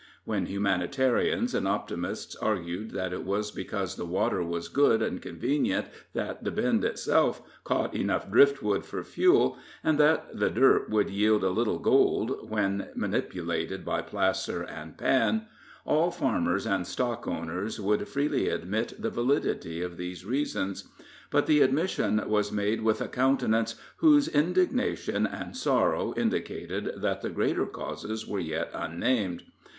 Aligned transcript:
When 0.25 0.47
humanitarians 0.47 1.53
and 1.53 1.67
optimists 1.67 2.35
argued 2.37 2.89
that 2.89 3.13
it 3.13 3.23
was 3.23 3.51
because 3.51 3.97
the 3.97 4.03
water 4.05 4.41
was 4.41 4.67
good 4.67 4.99
and 4.99 5.21
convenient, 5.21 5.85
that 6.13 6.43
the 6.43 6.49
Bend 6.49 6.83
itself 6.83 7.43
caught 7.63 7.93
enough 7.95 8.31
drift 8.31 8.63
wood 8.63 8.83
for 8.83 9.03
fuel, 9.03 9.59
and 9.83 9.99
that 9.99 10.25
the 10.35 10.49
dirt 10.49 10.89
would 10.89 11.11
yield 11.11 11.43
a 11.43 11.51
little 11.51 11.77
gold 11.77 12.49
when 12.49 12.87
manipulated 12.95 13.85
by 13.85 14.01
placer 14.01 14.63
and 14.63 14.97
pan, 14.97 15.45
all 15.85 16.09
farmers 16.09 16.65
and 16.65 16.85
stockowners 16.87 17.79
would 17.79 18.07
freely 18.07 18.49
admit 18.49 18.95
the 18.99 19.11
validity 19.11 19.83
of 19.83 19.97
these 19.97 20.25
reasons; 20.25 20.85
but 21.29 21.45
the 21.45 21.61
admission 21.61 22.27
was 22.27 22.51
made 22.51 22.81
with 22.81 23.01
a 23.01 23.07
countenance 23.07 23.75
whose 23.97 24.27
indignation 24.27 25.27
and 25.27 25.55
sorrow 25.55 26.11
indicated 26.17 26.91
that 26.97 27.21
the 27.21 27.29
greater 27.29 27.67
causes 27.67 28.25
were 28.27 28.39
yet 28.39 28.71
unnamed. 28.73 29.43